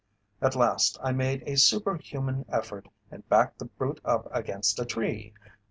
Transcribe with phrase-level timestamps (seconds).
[0.41, 5.35] "At last I made a superhuman effort and backed the brute up against a tree.